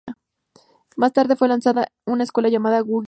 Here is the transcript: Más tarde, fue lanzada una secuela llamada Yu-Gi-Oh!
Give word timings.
Más 0.97 1.13
tarde, 1.13 1.35
fue 1.35 1.47
lanzada 1.47 1.91
una 2.07 2.25
secuela 2.25 2.49
llamada 2.49 2.79
Yu-Gi-Oh! 2.79 2.99